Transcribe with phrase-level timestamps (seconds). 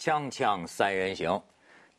[0.00, 1.38] 锵锵三人行，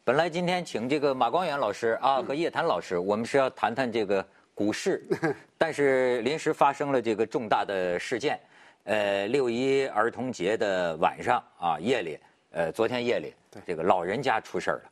[0.04, 4.26] 本来今天请这个马光远老师啊和叶檀老师，我们是要谈谈这个
[4.56, 5.06] 股市，
[5.56, 8.40] 但是临时发生了这个重大的事件，
[8.85, 13.35] 呃，六一儿童节的晚上啊夜里，呃，昨天夜里，
[13.67, 14.90] 这个老人家出事儿了。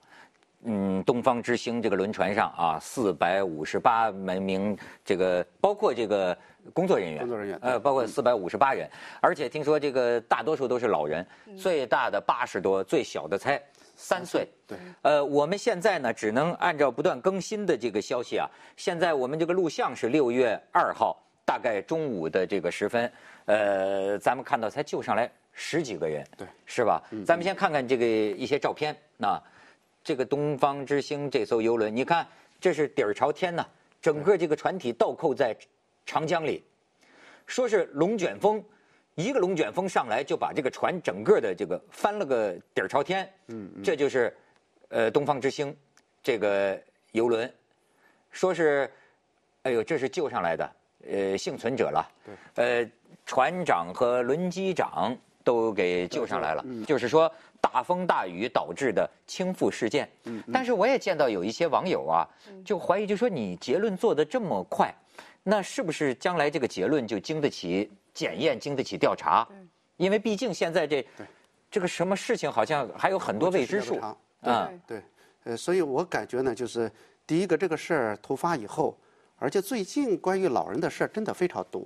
[0.63, 6.37] 嗯，东方之星这个轮船上啊，四百五十八名这个包括这个
[6.73, 8.89] 工作人员，工作人员呃，包括四百五十八人，
[9.21, 11.25] 而且听说这个大多数都是老人，
[11.57, 13.61] 最大的八十多，最小的才
[13.95, 14.45] 三岁。
[14.67, 23.09] 对，呃，我们现在呢，只能按照不断更新的这个消息啊，现在我们这个录像是六月二号，大概中午的这个时分，
[23.45, 27.01] 呃，咱们看到才救上来十几个人，对，是吧？
[27.25, 29.41] 咱们先看看这个一些照片，那。
[30.03, 32.25] 这个东方之星这艘游轮，你看，
[32.59, 33.65] 这是底儿朝天呐，
[34.01, 35.55] 整个这个船体倒扣在
[36.05, 36.63] 长江里，
[37.45, 38.63] 说是龙卷风，
[39.15, 43.31] 一个龙卷风上来就把这个船整个的这个翻了个底儿朝天。
[43.47, 44.35] 嗯，这就是
[44.87, 45.75] 呃东方之星
[46.23, 46.79] 这个
[47.11, 47.51] 游轮，
[48.31, 48.89] 说是，
[49.63, 50.71] 哎呦，这是救上来的，
[51.07, 52.11] 呃，幸存者了。
[52.25, 52.91] 对，呃，
[53.25, 57.31] 船长和轮机长都给救上来了，就是说。
[57.61, 62.27] 大风大雨导致的倾覆事件，嗯，但是我也见到有一些网友啊，
[62.65, 64.93] 就怀疑，就说你结论做得这么快，
[65.43, 69.47] 那是不是将来这个结论就经得起检验、经得起调查？
[69.97, 71.05] 因为毕竟现在这
[71.69, 73.99] 这个什么事情好像还有很多未知数
[74.41, 74.71] 啊。
[74.87, 75.01] 对，
[75.43, 76.91] 呃，所以我感觉呢，就是
[77.27, 78.97] 第一个这个事儿突发以后，
[79.37, 81.81] 而且最近关于老人的事儿真的非常多，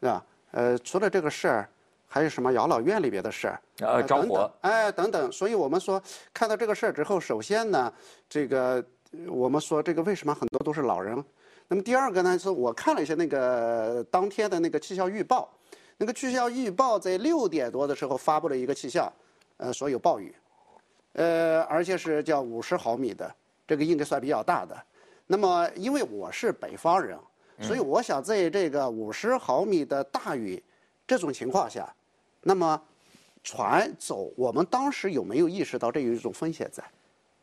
[0.00, 0.24] 是吧？
[0.52, 1.68] 呃，除了这个事儿。
[2.08, 3.60] 还有什么养老院里边的事儿？
[3.80, 5.30] 呃，着火，哎，等等。
[5.30, 7.92] 所以我们说，看到这个事儿之后，首先呢，
[8.28, 8.82] 这个
[9.26, 11.22] 我们说这个为什么很多都是老人？
[11.68, 15.52] 那么第二个呢，是我看了一下那个当天的那个气象预报，
[15.98, 19.12] 那个气象预报在六点多的时候发布了一个气象，
[19.58, 20.34] 呃，说有暴雨，
[21.14, 23.34] 呃，而且是叫五十毫米的，
[23.66, 24.80] 这个应该算比较大的。
[25.26, 27.18] 那么因为我是北方人，
[27.60, 30.62] 所以我想在这个五十毫米的大雨。
[31.08, 31.88] 这种情况下，
[32.48, 32.80] 那么
[33.42, 36.80] 船走，我们当时有没有意识到这有一种风险在，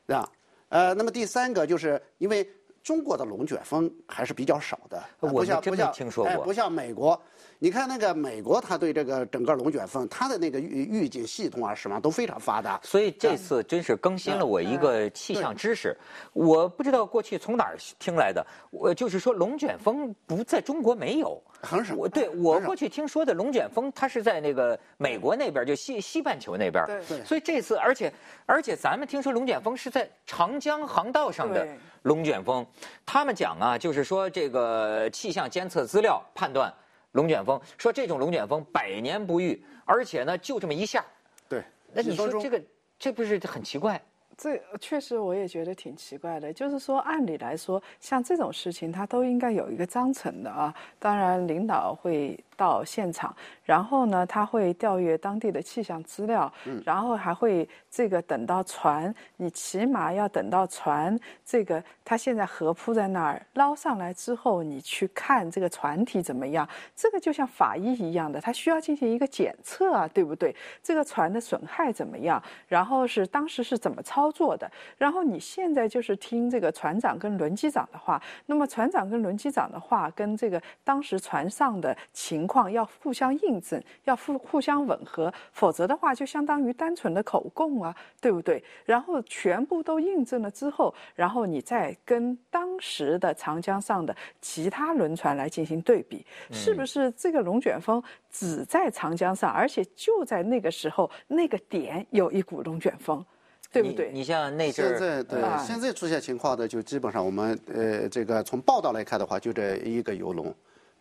[0.08, 0.30] 对吧？
[0.70, 2.50] 呃，那么第三个就是因为
[2.82, 5.94] 中国的龙卷风还是比较少的，不像不像
[6.26, 7.22] 哎，不像美国。
[7.60, 12.80] 你看那个美国，他对这个整个龙卷风，他的那个预预警系统啊什么都非常发达。
[12.84, 15.96] 所以这次真是更新了我一个气象知识。
[16.32, 21.96] 我不知道过去从哪儿听来的，我就是说龙卷风不在中国没有，很少。
[21.96, 26.86] 我对我过去听说的龙卷风，它是在那个美国那边，就西西半球那边。
[27.08, 27.24] 对。
[27.24, 28.14] 所以这次，而且
[28.46, 31.68] 而且咱们听说龙卷风是在长江航道上的
[32.04, 32.66] 龙卷风，
[33.06, 36.72] 他们讲啊，就是说这个气象监测资料判断。
[37.14, 41.06] 龙卷风说这种龙卷风百年不遇，而且呢就这么一下。
[41.48, 41.64] 对，
[41.94, 42.62] 那你说这个
[42.98, 44.02] 这不是很奇怪？
[44.44, 46.52] 这确实我也觉得挺奇怪的。
[46.52, 50.76] 就是说，按理来说，像这种事情它都应该有一个章程的啊。
[51.00, 53.36] 当然，领导会到现场。
[53.64, 56.52] 然后呢，他会调阅当地的气象资料，
[56.86, 66.68] 然后还会这个等到船，你起码要等到船这个他现在河铺在那儿捞上来之后，你去看这个船体怎么样？
[66.94, 70.54] 这个就像法医一样的，他需要进行一个检测啊，对不对？
[70.82, 72.44] 这个船的损害怎么样？
[72.68, 74.70] 然后是当时是怎么操作的？
[74.98, 83.64] 然后你现在就是听这个船长跟轮机长的话，那么船长跟轮机长的话跟这个当时船上的情况要互相印。
[83.64, 88.62] 证要互互相吻合，否则的话就相当于单纯的口供啊，对不对？
[88.84, 103.26] 然后全部都印证了之后，然后你再跟当时的长江上的其他轮船来进行对比，是不是这个龙卷风只在长江上，而且就在那个时候那个点有一股龙卷风，
[103.72, 104.12] 对不对？
[104.12, 110.54] 你像那阵现在对现在出现情况的，就基本上我们呃这个从报道来看的话，就这一个游龙。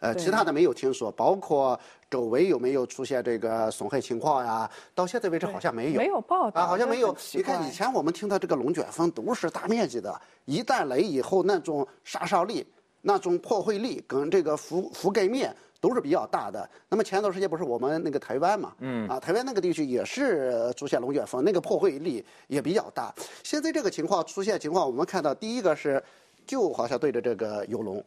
[0.03, 1.79] 呃，其他的没有听说，包括
[2.11, 4.69] 周围有没有出现这个损害情况呀？
[4.97, 7.17] 到现在为止好像没有，没有报道啊，好像没有。
[7.35, 12.67] 你看以前我们听到这个龙卷风都是大面积的，一旦来以后那种杀伤力、
[13.01, 16.69] 那种破坏力跟这个覆覆盖面都是比较大的。
[16.89, 18.73] 那么前段时间不是我们那个台湾嘛？
[18.81, 23.15] 嗯，啊，台湾那个地区也是出现龙卷风，那个破坏力也比较大。
[23.45, 26.03] 现在这个情况出现情况，我们看到第一个是，
[26.45, 28.05] 就好像对着这个游龙。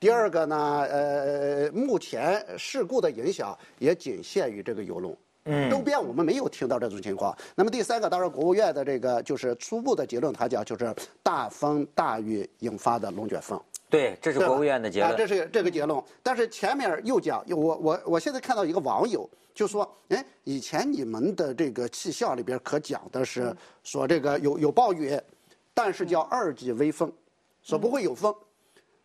[0.00, 7.36] 第二个呢，呃，目前事故的影响也仅限于这个游龙，嗯，周边我们没有听到这种情况。
[7.56, 13.60] 那么第三个，当然国务院的这个就是初步的结论，他讲就是大风大雨引发的龙卷风。
[13.90, 15.16] 对，这是国务院的结论。
[15.16, 16.00] 这是这个结论。
[16.22, 19.28] 但是前面又讲，我我我现在看到一个网友。
[19.52, 23.52] 就说，哎，以前你们的这个气象里边可讲的是
[23.82, 25.20] 说这个有有暴雨，
[25.74, 27.12] 但是叫二级微风，
[27.60, 28.32] 说不会有风，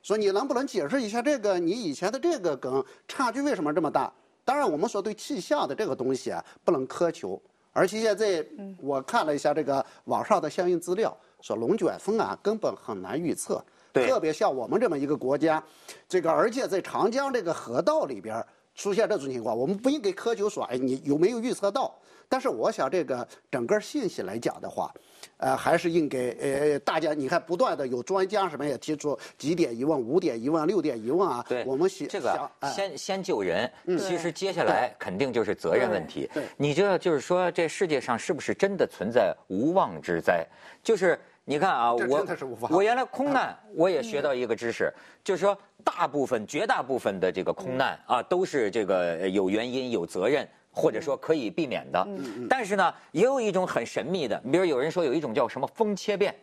[0.04, 4.14] 说你能不能解释一下这个你以前的这个梗差距为什么这么大？
[4.44, 7.42] 当然，我们说对气象的这个东西啊，不能苛求。
[7.72, 8.46] 而且现在
[8.82, 13.64] 我看了一下这个网上的相应资料，说龙卷风啊根本很难预测，
[13.94, 15.64] 特别像我们这么一个国家，
[16.08, 21.94] 这个而且在长江这个河道里边儿出现这种情况，我们不应该苛求说，哎，你有没有预测到？
[22.30, 24.92] 但是我想这个整个信息来讲的话，
[25.38, 36.50] 呃，还是应该呃大家你看不断的有专家什么也提出几点疑问、五点疑问、六点疑问啊，对，我们想这个想哎先先救人，其实接下来肯定就是责任问题对对。
[36.58, 40.44] 你知道，就是说这世界上是不是真的存在无妄之灾？
[40.82, 42.26] 就是你看啊，我
[42.70, 44.92] 我原来空难我也学到一个知识，
[45.24, 50.48] 就是说大部分绝大部分的这个空难啊都是这个有原因有责任。
[50.76, 52.04] 或者说可以避免的，
[52.50, 56.36] 但是呢，也有一种很神秘的，比如有人说有一种叫什么风切变，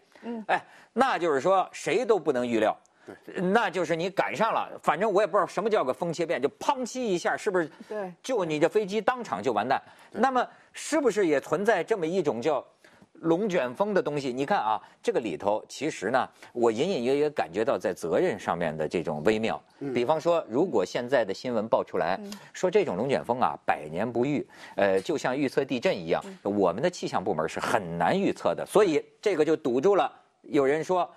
[0.47, 2.73] 哎，那就是说谁都不能预料，
[3.53, 7.69] 那就是你赶上了，反正我也不知道什么叫个风切变，就砰叽一下，是不是？
[7.89, 8.15] 对。
[8.23, 9.83] 就你这飞机当场就完蛋。
[10.13, 12.65] 那么是不是也存在这么一种叫
[13.21, 14.33] 龙卷风的东西？
[14.33, 19.63] 你看啊，这个里头其实呢，我隐隐约约感觉到在责任上面的这种微妙。
[19.95, 22.21] 比方说，如果现在的新闻爆出来，
[22.53, 24.47] 说这种龙卷风啊百年不遇，
[24.77, 30.11] 呃，就像预测地震一样，我们的气象部门是很难预测的，所以这个就堵住了。
[30.43, 31.11] 有人说。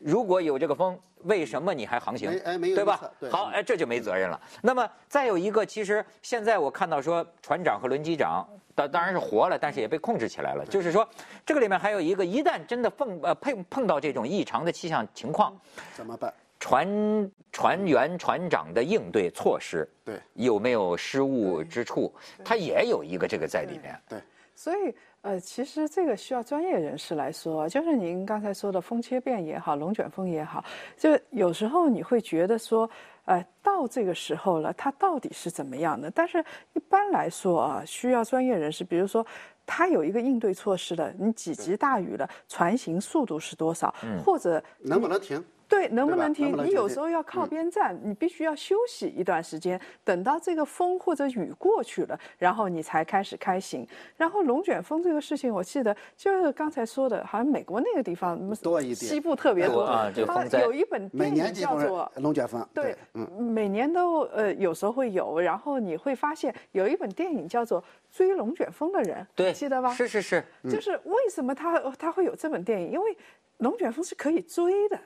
[0.00, 2.30] 如果有这个风，为什么你还航行？
[2.44, 3.00] 哎没有对吧？
[3.20, 4.40] 对好，哎，这就没责任了。
[4.62, 10.64] 那么再有一个，其实现在我看到说，船长和轮机长当当然是活了，但是也被控制起来了。
[10.64, 11.06] 就是说，
[11.44, 15.54] 这个里面还有一个，一旦真的碰呃碰碰到这种异常的气象情况，
[15.94, 16.32] 怎么办？
[16.58, 22.14] 船船员、船长的应对措施，对有没有失误之处？
[22.44, 23.98] 它也有一个这个在里面。
[24.06, 24.18] 对，
[24.54, 30.64] 所以，呃，其实这个需要专业人士来说，就是您刚才说的风切变也好，龙卷风也好，
[30.96, 32.88] 就有时候你会觉得说，
[33.26, 36.10] 呃，到这个时候了，它到底是怎么样的？
[36.10, 39.26] 但是一般来说啊，需要专业人士，比如说。
[39.72, 43.94] 它有一个应对措施的，你几级大雨了，船行速度是多少，
[44.24, 45.40] 或者能不能停？
[45.70, 46.48] 对，能不能停？
[46.50, 53.86] 能能你有时候要靠边站，你必须要休息一段时间，等到这个风或者雨过去了，然后你才开始开行。
[54.16, 62.10] 然后龙卷风这个事情，我记得就是刚才说的，好像美国那个地方多一点西部特别多多啊这个它有一本每电影叫做。
[62.16, 62.68] 龙卷风。
[62.74, 67.80] 对，嗯，每年都呃有时候会有，然后你会发现有一本电影叫做
[68.10, 69.94] 《追龙卷风的人》，对，记得吧？
[69.94, 72.90] 是是是，就是为什么他他会有这本电影？
[72.90, 73.16] 因为
[73.58, 74.98] 龙卷风是可以追的。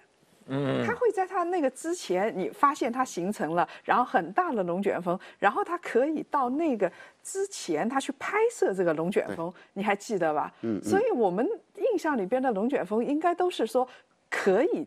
[0.47, 6.91] 嗯，它会在它那个之前，你发现它形成了，然后很大的龙卷风，然后它可以到那个
[7.23, 10.53] 之前，它去拍摄这个龙卷风，你还记得吧？
[10.63, 13.89] 嗯，所以我们印象里边的龙卷风应该都是说
[14.29, 14.87] 可以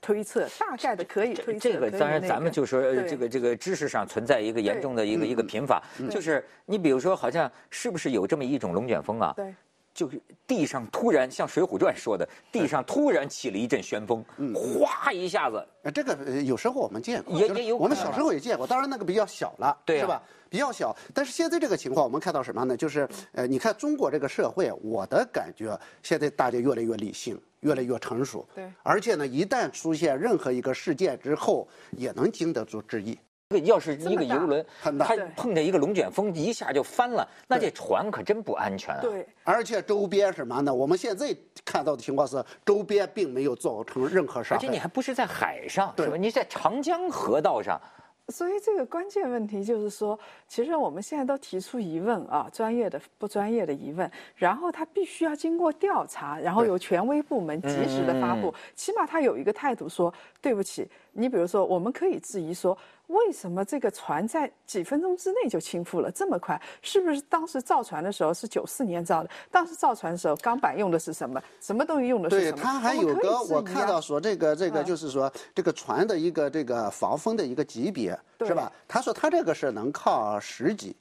[0.00, 1.70] 推测，大概的可以推测。
[1.70, 9.32] 这个当然，咱们就说这个这个知识上存在一个严重的一个一个贫乏，就是你比如说，好像是不是有这么一种龙卷风啊？
[9.36, 9.54] 对。
[9.94, 14.24] 就是地上突然像《水浒传》说的，地上突然起了一阵旋风，
[14.54, 20.22] 哗一下子，呃这个呃有时候我们见过，也也有我们小时候也见过，当然那个比较小了，对啊是吧？
[20.48, 22.76] 比较小，但是现在这个情况，我们看到什么呢？
[22.76, 33.18] 就是呃，你看中国这个社会，我的感觉现在大家越来越理性，越来越成熟，对而且呢，一旦出现任何一个事件之后，也能经得住质疑。
[33.52, 34.64] 这个要是一个游轮，
[34.98, 39.00] 它碰见一个龙卷风，一下就翻了，那这船可真不安全啊！
[39.02, 40.72] 对，而且周边什么呢？
[40.72, 44.78] 我们现在看到的情况是，周边并没有造成任何伤而且你。
[44.78, 46.16] 还不是在海上，对是吧？
[46.16, 47.80] 你在长江河道上，
[48.28, 50.18] 所以这个关键问题就是说，
[50.48, 62.76] 其实我们现在都提出疑问啊，专业的不专业的疑问，然后他必须要经过调查，然后对有权威部门及时的发布，嗯起码他有一个态度说，对不起，你比如说，我们可以质疑说，
[63.08, 66.60] 为什么这个船在几分钟之内就倾覆了这么快？
[66.80, 69.30] 是不是当时造船的时候是九四年造的？
[69.50, 71.42] 当时造船的时候钢板用的是什么？
[71.60, 72.62] 什么东西用的是对，什么？
[72.62, 78.72] 它还有个我看到说这个这个嗯就是说这个船的一个这个防风的一个级别是吧？
[78.88, 80.96] 他说他这个是能抗十级，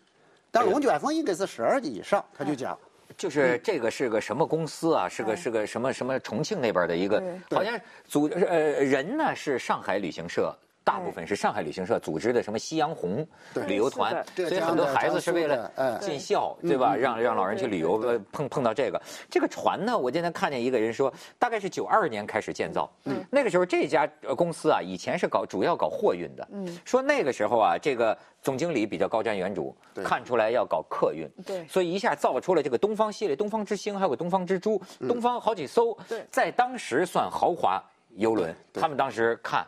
[0.51, 2.77] 但龙卷风应该是十二级以上，他就讲。
[3.21, 5.07] 就是这个是个什么公司啊？
[5.07, 13.25] 是个哎是个什么什么重庆那边的一个，好像组呃人呢是上海旅行社大部分是上海旅行社组织的什么夕阳红
[13.67, 15.71] 旅游团，所以很多孩子是为了
[16.01, 16.95] 尽孝，对吧？
[16.95, 19.01] 让让老人去旅游，呃，碰碰到这个。
[19.29, 29.73] 这个船呢，我今天看见一个人说，大概是九二年开始建造，嗯，那个时候这家公司啊，以前是搞主要搞货运的，嗯，说那个时候啊，这个总经理比较高瞻远瞩，
[30.03, 35.95] 看出来要搞客运，对，所以一下造出了这个东方系列，东方之星，还有个东方之珠，东方好几艘，
[36.31, 37.81] 在当时算豪华
[38.15, 39.63] 游轮，他们当时看。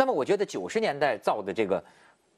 [0.00, 1.84] 那么我觉得九十年代造的这个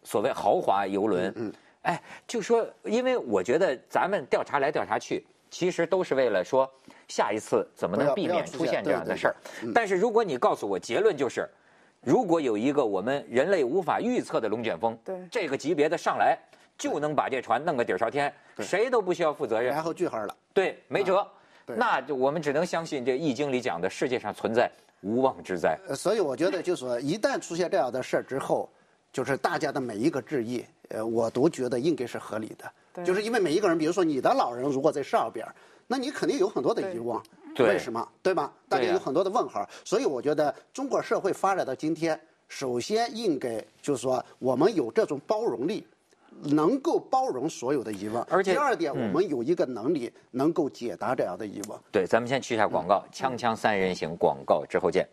[0.03, 1.53] 所谓豪华游轮，嗯，
[1.83, 6.69] 哎，就说，因为我觉得咱们调查来调查去，其实都是为了说
[7.07, 9.37] 下一次怎么能避免出现这样的事儿。
[9.73, 11.49] 但是如果你告诉我结论就是，
[12.01, 16.37] 如果有一个我们人类无法预测的龙卷风，对这个级别的上来，
[16.77, 21.25] 就能把这船弄个底儿朝天，谁都不需要负责任，然后句号了，对，没辙。
[21.65, 24.69] 那就我们只能相信这《易经》里讲的世界上存在。
[25.03, 28.69] 无妄之灾，所以我觉得，就是说，一旦出现这样的事儿之后，
[29.13, 33.05] 就是大家的每一个质疑，呃，我都觉得应该是合理的。
[33.05, 35.47] 就是因为每一个人，比如说你的老人如果在上边
[35.87, 37.19] 那你肯定有很多的疑问，
[37.59, 38.07] 为什么？
[38.23, 38.53] 对吧？
[38.69, 39.69] 大家有很多的问号。
[39.85, 42.19] 所以我觉得，中国社会发展到今天，
[42.49, 45.87] 首先应该就是说，我们有这种包容力，
[46.43, 48.23] 能够包容所有的疑问。
[48.31, 51.79] 而且，第二点，我们有一个能力能够解答这样的疑问。
[51.91, 55.09] 对，咱们先去一下广告，锵锵三人行广告之后见。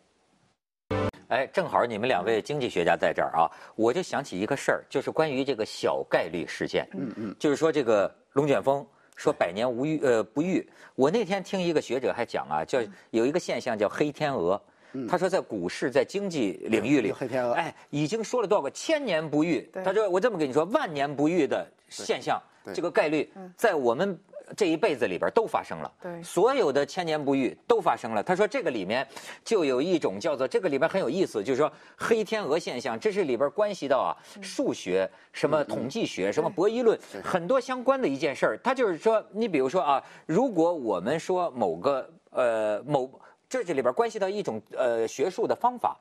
[1.27, 6.87] 哎，正好你们两位经济学家在这儿啊，我就想起一个事儿，就是关于这个小概率事件。
[6.93, 8.85] 嗯嗯，就是说这个龙卷风
[9.15, 10.67] 说百年无遇呃不遇。
[10.95, 12.79] 我那天听一个学者还讲啊，叫
[13.11, 14.59] 有一个现象叫黑天鹅。
[15.07, 17.53] 他说在股市在经济领域里，黑天鹅。
[17.53, 19.69] 哎，已经说了多少个千年不遇。
[19.83, 22.41] 他说我这么跟你说，万年不遇的现象，
[22.73, 24.17] 这个概率在我们。
[24.57, 28.23] 这一辈子里边都发生了，对，所有的千年不遇都发生了。
[28.23, 29.07] 他说这个里面
[29.45, 34.09] 就有一种叫做这个里边很有意思，就是说黑天鹅现象，这是里边关系到啊
[34.41, 38.59] 数学、什么统计学、什么博弈论很多相关的一件事儿。
[38.63, 43.07] 他就是说，你比如说啊，如果我们说某个呃某
[43.49, 45.97] 这这里边关系到一种呃学术的方法，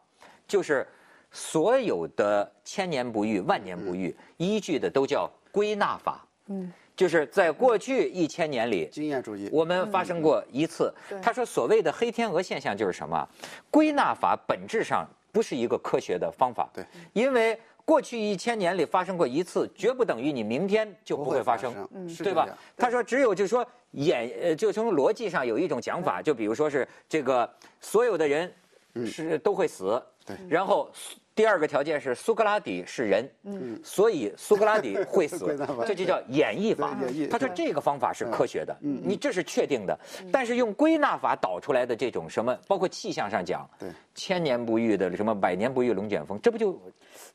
[0.47, 0.87] 就是
[1.33, 6.25] 所有的千年不遇、万年不遇依据的都叫归纳法。
[6.47, 6.73] 嗯。
[6.95, 10.93] 就是在过去一千年里，经验主义，我们发生过一次。
[11.23, 13.29] 他说，所谓的黑天鹅现象就是什么？
[13.71, 16.69] 归纳法本质上不是一个科学的方法。
[16.75, 21.73] 对，因为过去一千年里发生过一次，绝不等于你明天就不会发生，
[22.19, 22.49] 对吧？
[22.77, 27.49] 他说，只有就是说演，呃，就从逻辑上有一种讲法，就比如说是这个
[27.81, 28.53] 所有的人
[29.07, 30.91] 是都会死，对，然后。
[31.39, 36.99] 第二个条件是苏格拉底是人，嗯，所以苏格拉底会死， 这就叫演绎法。
[37.31, 39.97] 他说这个方法是科学的，你这是确定的。
[40.33, 43.89] 但是用归纳法导出来的这种什么，包括气象上讲，对，
[44.19, 46.77] 千年不遇的什么百年不遇龙卷风，这不就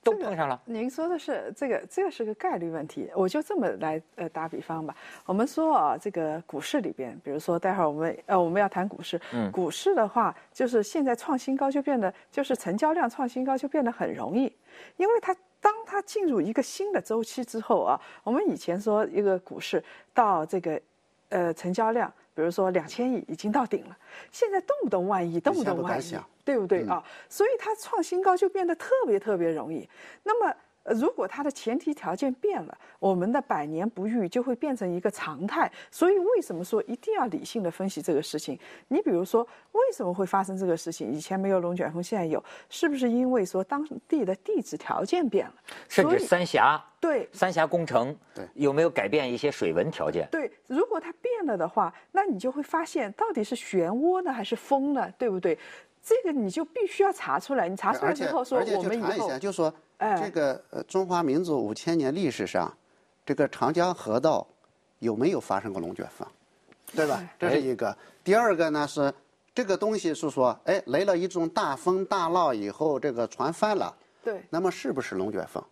[0.03, 0.61] 都碰上了？
[0.65, 3.09] 您说的是这个，这个是个概率问题。
[3.15, 4.93] 我就这么来呃打比方吧。
[5.25, 13.93] 我们说啊，这个股市里边，比如说待会儿我们呃我们要谈股市，嗯，股市的话，就是现在创新高就变得，就是成交量创新高就变得。
[13.93, 14.51] 很容易，
[14.97, 19.83] 因为它当它进入一个新的周期之后啊，我们以前说一个股市
[20.15, 20.81] 到这个，
[21.29, 23.95] 呃，成交量，比如说两千亿已经到顶了，
[24.31, 27.03] 现在动不动万亿，动不动万亿，对不对啊？
[27.29, 29.87] 所以它创新高就变得特别特别容易。
[30.23, 30.55] 那么。
[30.85, 35.71] 呃，如果它的前提条件变了，我们的百年不遇就会变成一个常态。
[35.89, 38.59] 所以，为什么说一定要理性的分析这个事情？
[38.89, 41.09] 你比如说，为什么会发生这个事情？
[41.09, 45.53] 以前没有龙卷风，现在有，是不是因为说当地的地质条件变了？
[45.87, 50.27] 甚至三峡对三峡工程对有没有改变一些水文条件？
[50.29, 55.09] 对，如果它变了的话，那你就会发现到底是漩涡呢，还是风呢？
[55.17, 55.57] 对不对？
[56.03, 57.69] 这个你就必须要查出来。
[57.69, 59.73] 你查出来之后说，我们以后就说。
[60.21, 62.69] 这个呃，中华民族五千年历史上，
[63.25, 64.45] 这个长江河道
[64.99, 66.27] 有没有发生过龙卷风，
[66.93, 67.23] 对吧？
[67.39, 67.97] 这是一个。
[68.21, 69.13] 第二个呢是
[69.55, 73.95] 这个东西是说，哎，来了一种大风大浪以后，这个船翻了。
[74.21, 74.43] 对。
[74.49, 75.63] 那么是不是龙卷风？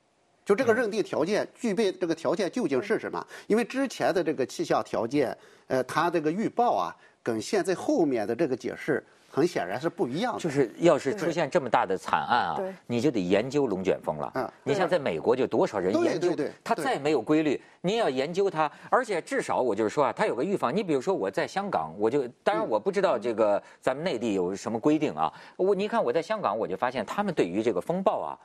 [0.46, 3.28] 就这个认定条件具备这个条件究竟是什么？
[3.48, 9.06] 因为之前的这个气象条件，呃，它这个预报啊，跟现在后面的这个解释。
[9.32, 10.40] 很显然是不一样的。
[10.40, 14.32] 就是要是出现这么大的惨案啊，你就得研究龙卷风了。
[14.36, 18.70] 嗯，你像在美国就多少人研究，它再没有规律，你也要研究它。
[18.90, 20.76] 而且至少我就是说啊，它有个预防。
[20.76, 25.32] 你比如说我在香港，我就当然我不知道这个咱们内地有什么规定啊。
[25.56, 28.38] 我你看我在香港，我就发现他们对于这个风暴啊，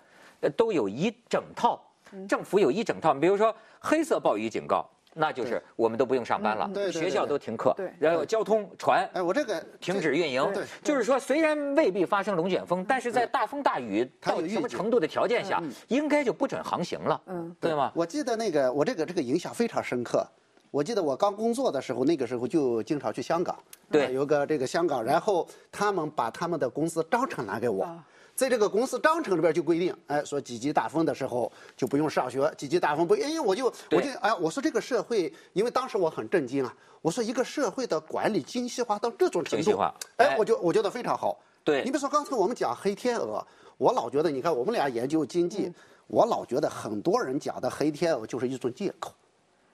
[0.56, 1.82] 都有一整套，
[2.28, 3.12] 政府有一整套。
[3.12, 4.88] 比如说黑色暴雨警告。
[5.18, 7.90] 那就是我们都不用上班了，对学校都停课，对。
[7.98, 17.56] 然后交通船哎，我这个停止运营对，就是说虽然未必发生龙卷风，但是在大风大雨到什么程度的条件下，应该就不准航行了，嗯。
[17.58, 17.90] 对吗？
[17.94, 20.26] 我记得那个我这个这个影响非常深刻。
[20.70, 23.56] 我记得我刚工作的时候，那个时候就经常去香港，
[23.90, 24.06] 对。
[24.06, 28.04] 呃有个这个香港，然后他们把他们的公司章程拿给我啊，
[28.36, 41.40] 在这个公司章程里边就规定，哎，说几级大风的时候就不用上学，几级大风不，哎，我就我就哎，我说这个社会，因为当时我很震惊啊，我说一个社会的管理精细化到这种程度精细化，哎哎，我就我觉得非常好。
[41.64, 43.44] 对你比如说刚才我们讲黑天鹅，
[43.78, 45.72] 我老觉得，你看我们俩研究经济，
[46.06, 49.14] 我老觉得很多人讲的黑天鹅就是一种借口，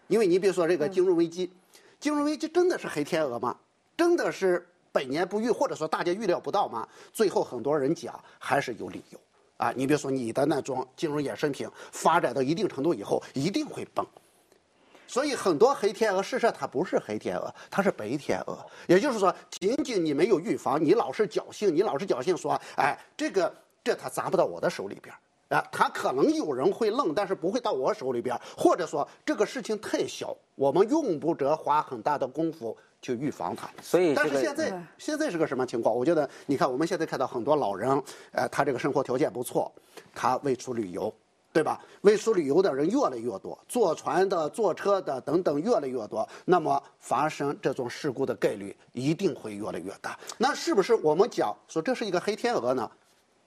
[0.06, 1.52] 因为你比如说这个金融危机，
[1.98, 3.56] 金融危机真的是黑天鹅吗？
[3.96, 6.86] 真的是百年不遇，或者说大家预料不到吗？
[7.12, 9.18] 最后很多人讲还是有理由
[9.56, 9.72] 啊。
[9.74, 14.06] 你比如说你的那种金融衍生品发展到一定程度以后，一定会崩。
[15.06, 18.58] 所以很多黑天鹅，事实上它不是黑天鹅，它是白天鹅。
[18.86, 25.14] 也就是说，仅仅你没有预防，你老是侥幸，你老是侥幸说，哎，这个这它砸不到我的手里边。
[25.48, 33.68] 啊，它可能有人会愣，但是不会到我手里边，或者说这个事情太小，我们用不着花很大的功夫去预防它。
[33.82, 35.94] 所以这个但是现在对现在是个什么情况？
[35.94, 39.70] 我觉得，你看我们现在看到很多老人，呃，他这个生活条件不错，
[40.14, 41.12] 他外出旅游，
[41.52, 41.78] 对吧？
[42.02, 50.18] 外出旅游的人越来越多，坐船的、坐车的等等越来越多，那么发生这种事故的概率一定会越来越大。
[50.38, 52.90] 那是不是我们讲说这是一个黑天鹅呢？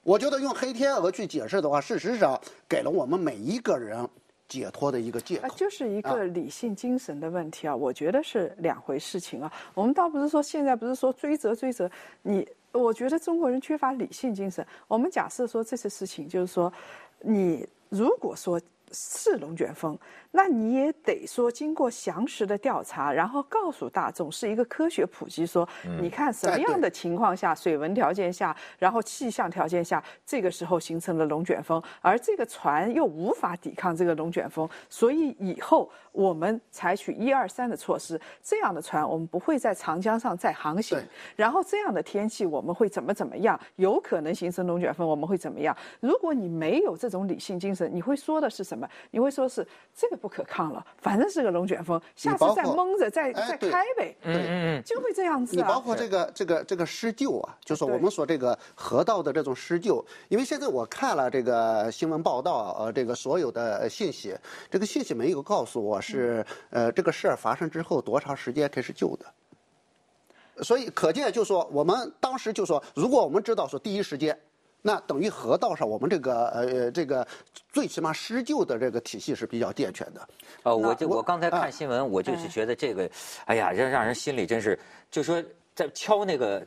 [0.04, 4.08] 我觉得用黑天鹅去解释的话，事实上给了我们每一个人
[4.48, 5.56] 解脱的一个借啊，口。
[5.56, 9.52] 就是一个理性精神的问题啊，我觉得是两回事情啊。
[9.74, 11.90] 我们倒不是说现在不是说追责追责
[12.22, 14.66] 你，我觉得中国人缺乏理性精神。
[14.88, 16.72] 我们假设说这次事情，就是说，
[17.22, 18.62] 你如果说
[18.92, 19.98] 是龙卷风，
[20.36, 25.68] 那你也得说经过详实的调查，然后告诉大众是一个科学普及说，
[26.02, 41.02] 你看什么样的情况下，水文条件下，然后气象条件下，这个时候形成了龙卷风，而这个船又无法抵抗这个龙卷风，所以以后我们采取一二三的措施，这样的船我们不会在长江上再航行，
[41.38, 45.74] 然后这样的天气我们会怎么怎么样，有可能形成龙卷风，我们会怎么样？
[46.02, 48.86] 如果你没有这种理性精神，你会说的是什么？
[49.12, 55.62] 你会说是这个不可抗了，反正是个龙卷风，下次再蒙着再再开呗，嗯嗯嗯，就会这样子啊。
[55.62, 64.36] 你包括这个这个这个施救啊，就是我们说这个河道的这种施救，因为现在我看了这个新闻报道，呃，这个所有的呃信息，
[64.68, 70.64] 这个信息没有告诉我是呃这个事儿发生之后多长时间开始救的。
[70.64, 74.36] 所以可见，就说我们当时就说，如果我们知道说第一时间，
[74.88, 77.28] 那等于河道上我们这个呃这个
[77.74, 80.22] 最起码施救的这个体系是比较健全的。
[80.62, 83.10] 呃，我就我刚才看啊新闻，我就是哎觉得这个，
[83.46, 85.44] 哎呀，让让人心里真是，就说
[85.74, 86.64] 在敲那个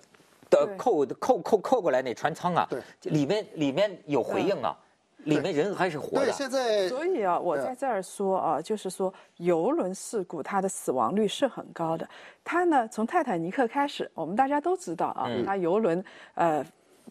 [0.51, 2.83] 的扣扣扣扣过来那船舱啊，对。
[3.03, 4.77] 里面里面有回应啊，
[5.19, 6.25] 里面人还是活的。
[6.25, 12.09] 对，现在所以啊，我在这儿说啊，就是说游轮事故它的死亡率是很高的。
[12.43, 15.45] 它呢，从泰坦尼克开始，我们大家都知道啊，嗯。
[15.47, 16.05] 它游轮
[16.35, 16.65] 呃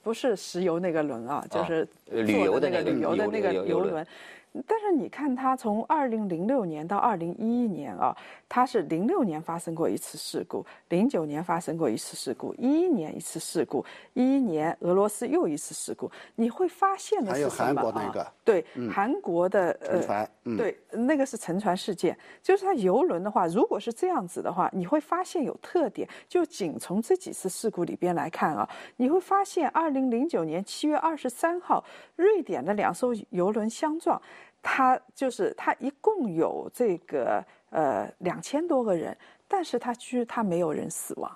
[0.08, 4.08] 不是石油那个轮啊，就是呃旅游的那那个旅游的那个游轮。
[4.66, 8.16] 但是你看，它从二零零六年到二零一一年啊，
[8.50, 16.10] 它是零六年发生过一次事故，零九年发生过一次事故，一一年一次事故，一一年俄罗斯又一次事故。
[16.36, 22.18] 你会发现的是什么啊韩国那个对，韩国的呃沉船嗯对，那个是沉船事件。
[22.42, 26.08] 就是它游轮的话，如果是这样子的话，你会发现有特点。
[26.28, 31.84] 就仅从这几次事故里边来看啊，你会发现，二零零九年七月二十三号，
[32.16, 34.22] 瑞典的两艘游轮相撞，
[34.70, 41.32] 它就是他一共有这个呃两千多个人，但是他居他没有人死亡。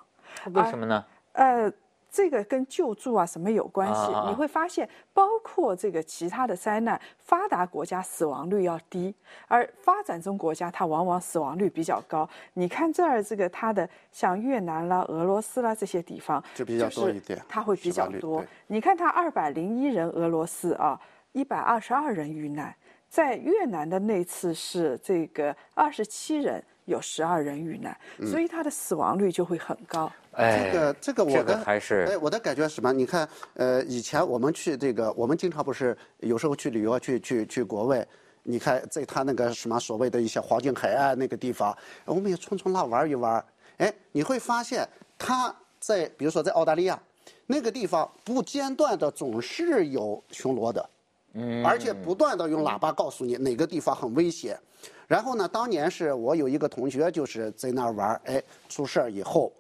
[0.54, 1.06] 为什么呢？
[1.32, 1.72] 呃，
[2.12, 4.12] 这个跟救助啊什么有关系？
[4.12, 9.16] 啊啊啊你会发现，包括这个其他的灾难，发达国家死亡率要低，
[9.48, 12.30] 而发展中国家它往往死亡率比较高。
[12.54, 18.44] 你看这儿这个它的像越南啦、俄罗斯啦这些地方，就比较多一点它会比较多。
[18.68, 21.00] 你看它二百零一人，俄罗斯啊，
[21.32, 22.76] 一百二十二人遇难。
[23.12, 27.94] 在越南的那次是这个二十七人，有十二人遇难，
[28.26, 30.10] 所以它的死亡率就会很高。
[30.32, 32.94] 哎，这个这个我这个的还是哎，我的感觉是什么？
[32.94, 38.08] 你看，呃，以前我们去这个，我们经常不是有时候去旅游，去去去国外，
[38.44, 43.44] 你看在他那个什么所谓的一些黄金海岸那个地方，我们也冲冲浪玩一玩，
[43.76, 46.98] 哎，你会发现他在比如说在澳大利亚
[47.46, 50.90] 那个地方不间断的总是有巡逻的。
[51.34, 54.60] 嗯，而且不断的用喇叭告诉你哪个地方很危险。
[55.08, 59.52] 然后呢，当年是我有一个同学就是在那儿玩哎，出事儿以后，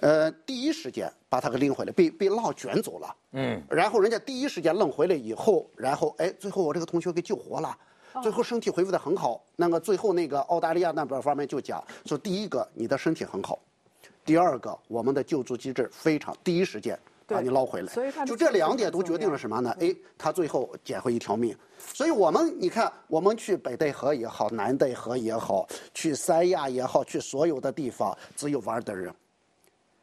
[0.00, 3.16] 呃，第一时间把他给拎回来，被被浪卷走了。
[3.32, 7.76] 嗯，然后人家第一时间弄回来以后，然后哎，最后我这个同学给救活了。
[8.20, 9.44] 最后身体恢复的很好。
[9.54, 13.56] 那个最后那个澳大利亚那边方面就讲说，第一个你的身体很好，
[14.24, 17.86] 第二个我们的救助机制非常第一时间把你捞回来。
[17.86, 19.74] 所以就这两点都决定了什么呢？
[19.78, 21.56] 哎，他最后捡回一条命。
[21.94, 29.14] 所以我们你看，我们去北戴河也好，南戴河也好，去三亚也好，去所有的地方，只有玩的人。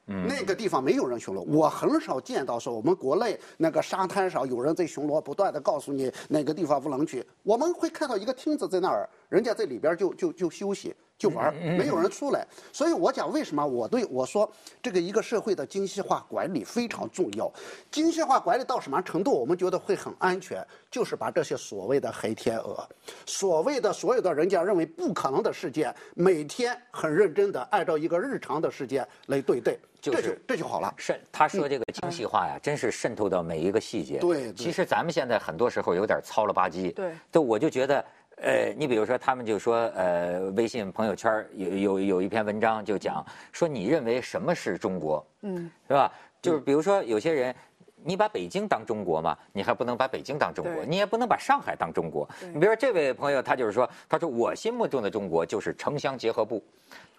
[0.08, 7.26] 嗯那个地方没有人巡逻，我很少见到说我们国内那个沙滩上有人在巡逻，不断的告诉你哪个地方不能去。
[7.42, 10.96] 我们会看到一个亭子在那儿，人家在里边就就就休息。
[11.18, 14.52] 就玩没有人出来，所以我讲为什么我对我说
[14.84, 17.50] 这个一个社会的精细化管理非常重要。
[17.90, 20.62] 精细化管理到什么程度，我们觉得会很安全，
[20.92, 22.86] 就是把这些所谓的黑天鹅，
[23.26, 30.94] 所谓的所有的人家认为不可能的事件，每天很认真的按照一个日常的事件来对待，这就这就好了。
[30.98, 34.20] 渗，他说这个精细化呀，真是渗透到每一个细节。
[34.20, 36.94] 对，其实咱们现在很多时候有点糙了吧唧。
[36.94, 38.04] 对，就我就觉得。
[38.38, 45.26] 呃，你比如说，他们就说，呃，微信朋友圈有有有一篇文章就讲说，你认为什么是中国？
[45.42, 46.12] 嗯，是吧？
[46.42, 47.56] 就是比如说，有些人，
[48.06, 52.30] 你把北京当中国吗，你还不能把北京当中国，你也不能把上海当中国。
[52.54, 56.64] 你比如说，这位朋友他就是说，他说我心目中的中国就是城乡结合部，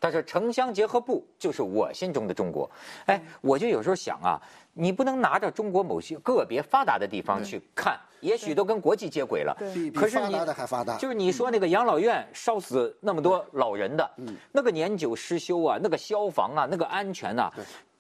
[0.01, 2.71] 他说城乡结合部就是我心中的中国。
[3.07, 4.41] 哎，我就有时候想啊，
[4.73, 7.99] 你不能拿着中国某些个别发达的地方去看。
[8.21, 9.55] 也许都跟国际接轨了，
[9.95, 10.33] 可是你
[10.99, 14.11] 就是你说那个养老院烧死那么多老人的，
[14.51, 17.53] 那个年久失修啊，那个消防啊，那个安全呐。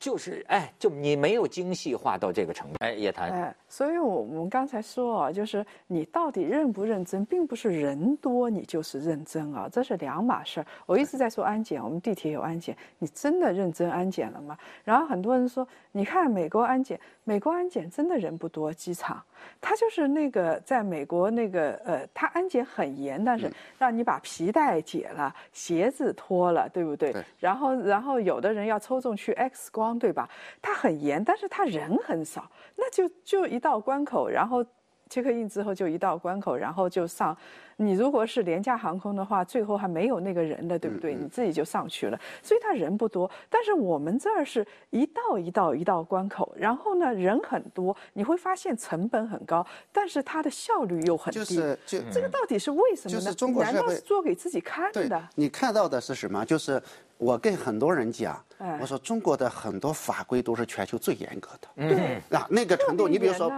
[0.06, 2.76] 就是哎，就你没有精细化到这个程度。
[2.78, 3.28] 哎，叶檀。
[3.28, 10.66] 哎，所以我我们刚才说啊，就是你到底认不认真，并不是人多你就是认真啊，这是两码事儿。
[10.86, 14.56] 我一直在说安检，我们地铁有安检，你真的认真安检了吗？
[14.84, 19.20] 然后很多人说，你看美国安检，美国安检真的人不多，机场，
[19.60, 27.12] 他就是那个在美国那个呃，他安检很严，但是让你把皮带解了，鞋子脱了，对不对？
[27.40, 29.95] 然后然后有的人要抽中去 X 光。
[29.98, 30.28] 对吧？
[30.60, 34.64] 他很严，但是他人很少，那就就一道关口，然后。
[35.08, 37.36] 切克印之后就一道关口，然后就上。
[37.76, 41.14] 你如果是廉价航空的话，最后还没有那个人的，对不对？
[41.14, 42.18] 你自己就上去了。
[42.42, 51.38] 所以他人不多，但是我们这儿是一道一道一道关口，然后呢人很多，你会发现成本很高，但是它的效率又很低。
[51.38, 53.24] 就是就这个到底是为什么呢？
[53.24, 55.28] 就是中国难道是做给自己看的？
[55.36, 56.44] 你看到的是什么？
[56.44, 56.82] 就是
[57.18, 58.42] 我跟很多人讲，
[58.80, 61.88] 我说中国的很多法规都是全球最严格的。
[61.88, 63.50] 对啊，那个程度，你比如说。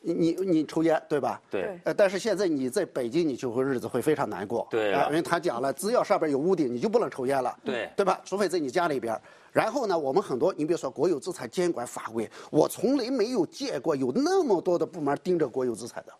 [0.00, 1.42] 你你你抽烟对吧？
[1.50, 1.76] 对。
[1.82, 4.64] 呃，但是现在你在北京，你就会日子会非常难过。
[4.70, 4.92] 对。
[5.08, 7.58] 因为他讲了，只要上边有屋顶，你就不能抽烟了。
[7.64, 7.90] 对。
[7.96, 8.20] 对吧？
[8.24, 9.20] 除非在你家里边。
[9.50, 16.12] 然后呢，我们很多，你比如说国有资产监管法规，我从来没有见过有那么多的部门盯着国有资产的，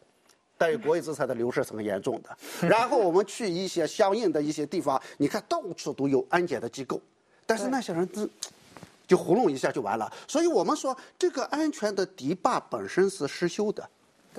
[0.59, 2.69] 但是国有资产的流失是很严重的。
[2.69, 7.01] 然后我们去一些相应的一些地方，你看到处都有安检的机构，
[7.47, 8.29] 但是那些人都。
[9.07, 13.89] 就糊弄一下就完了，所以我们说这个安全的堤坝本身是失修的。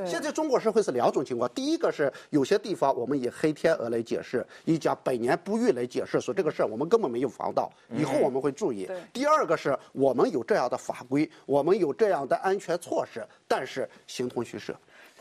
[0.05, 8.87] 现在中国社会是两种情况，第一个是有些地方我们以黑天鹅来解释，以讲百年不遇来解释，说这个事儿我们根本没有防到，以后我们会注意。
[9.11, 14.75] 第二个是我们有这样的法规，我们有这样的安全措施，但是形同虚设。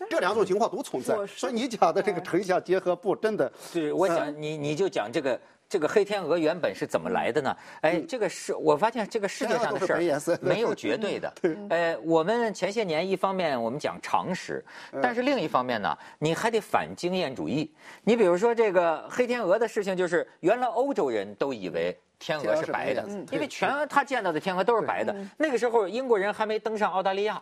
[0.08, 1.14] 这两种情况都存在。
[1.26, 5.40] 所以你讲的这个城乡结合部真的，对，我讲你你就讲这个。
[5.70, 7.54] 这个黑天鹅原本是怎么来的呢？
[7.82, 11.30] 哎，这个是我发现这个世界上的事儿没有绝对的。
[11.68, 14.64] 呃，我们前些年一方面我们讲常识，
[15.02, 17.70] 但是另一方面呢，你还得反经验主义。
[18.02, 25.14] 你比如说这个黑天鹅的事情，就是原来欧洲人都以为天鹅是白的，因为全他见到的天鹅都是白的。
[25.36, 27.38] 那个时候英国人还没登上澳大利亚，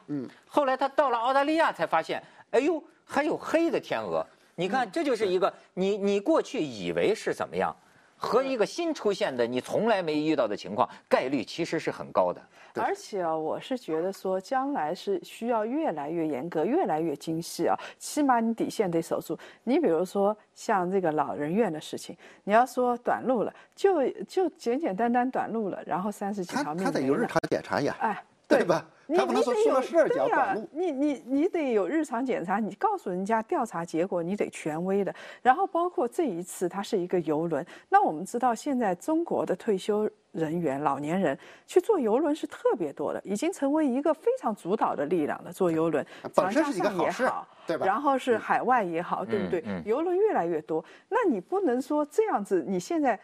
[0.48, 4.24] 后来他到了澳大利亚才发现，哎呦，还有黑的天鹅。
[4.54, 7.74] 你看，这就是一个你你过去以为是怎么样？
[8.18, 12.40] 和一个新出现的你从来没遇到的情况，概率其实是很高的。
[12.74, 17.76] 而且啊，我是觉得说，将来是需要越来越严格、越来越精细啊。
[17.98, 19.38] 起码你底线得守住。
[19.64, 28.86] 你比如说像这个老人院的事情，你要说短路了，就就简简单单短路了，然后三十几条命他他得有日常检查呀，哎，对吧？
[29.08, 30.68] 你他不能说你得有出了事儿对呀讲短路。
[30.72, 35.14] 你你你得有日常检查，你告诉人家调查结果，你得权威的。
[35.42, 37.64] 然后包括这一次，它是一个游轮。
[37.88, 45.52] 那我们知道，现在中国的退休人员、老年人去坐游轮是特别多的，已经成为一个非常主导的力量了。
[45.52, 46.04] 坐游轮，
[46.34, 49.62] 本身长江上也是一个好事，对吧然后是海外也好，对不对？
[49.66, 53.18] 嗯游轮越来越多，那你不能说这样子，你现在。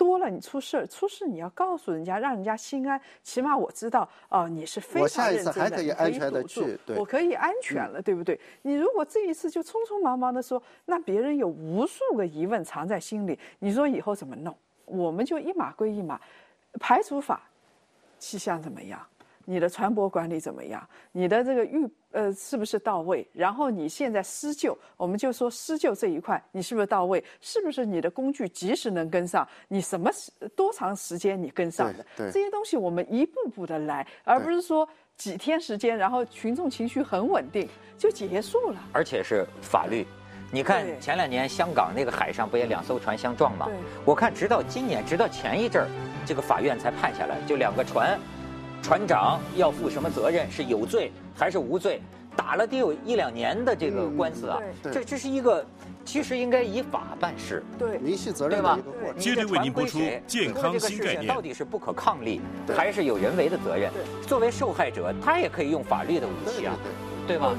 [0.00, 2.98] 多了，你出事儿，出事你要告诉人家，让人家心安。
[3.22, 8.40] 起码我知道，哦、你是非我常下一次还认真的，你可以安全地堵住去对我可以安全了，对不对？
[8.62, 14.56] 你如果这一次就匆匆忙忙的说，那别人有无数个疑问藏在心里，你说以后怎么弄？
[14.86, 16.18] 我们就一码归一码，
[16.80, 17.42] 排除法，
[18.18, 19.06] 气象怎么样？
[19.44, 20.86] 你的船舶管理怎么样？
[21.12, 23.28] 你的这个预呃是不是到位？
[23.32, 27.22] 然后你现在施救，我们就说施救这一块，你是不是到位？
[27.40, 29.46] 是不是你的工具及时能跟上？
[29.68, 32.04] 你什么时多长时间你跟上的？
[32.16, 38.80] 对对这些东西我们一步步的来，而不是说几天时间，然后群众情绪很稳定就结束了。
[38.92, 40.06] 而且是法律。
[40.52, 43.68] 你看前两年香港那个海上不也两艘船相撞吗？
[44.04, 45.88] 我看直到今年，直到前一阵儿，
[46.26, 48.18] 这个法院才判下来，就两个船，
[48.82, 52.00] 船长要负什么责任，是有罪还是无罪，
[52.36, 54.58] 打了得有一两年的这个嗯官司啊。
[54.82, 55.64] 对这这是一个，
[56.04, 57.62] 其实应该以法办事。
[57.78, 59.16] 对，民事责任对吧的一个过程。
[59.16, 62.40] 你接着这为您播出健康新概念事情到底是不可抗力，
[62.76, 63.90] 还是有人为的责任？
[64.26, 66.76] 作为受害者，他也可以用法律的武对对器啊，
[67.26, 67.36] 对。
[67.36, 67.54] 对吧？